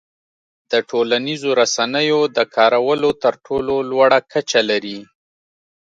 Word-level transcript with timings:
د 0.71 0.73
ټولنیزو 0.89 1.49
رسنیو 1.61 2.19
د 2.37 2.39
کارولو 2.55 3.09
تر 3.23 3.33
ټولو 3.45 3.75
لوړه 3.91 4.19
کچه 4.31 4.61
لري. 4.69 4.99